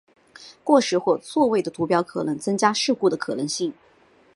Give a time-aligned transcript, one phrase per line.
[0.63, 3.71] 过时或错位的图表可能增加事故的可能性。